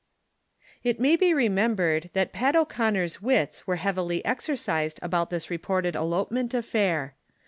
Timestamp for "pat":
2.33-2.55